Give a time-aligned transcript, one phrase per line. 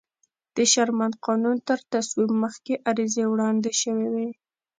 [0.55, 4.29] د شرمن قانون تر تصویب مخکې عریضې وړاندې شوې وې.